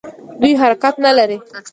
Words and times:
دوی 0.41 0.53
حرکت 0.61 0.95
نه 1.05 1.11
لري. 1.17 1.37